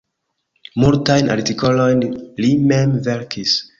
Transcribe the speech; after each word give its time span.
Multajn 0.83 1.29
artikolojn 1.35 2.03
li 2.45 2.51
mem 2.73 2.97
verkis. 3.11 3.55